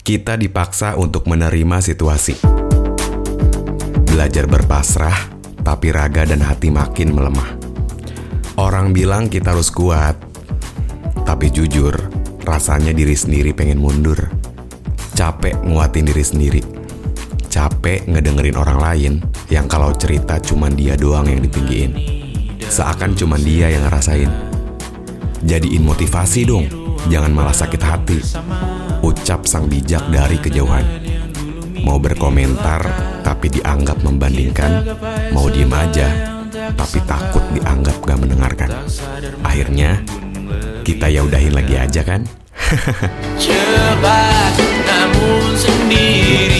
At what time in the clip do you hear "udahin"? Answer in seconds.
41.24-41.56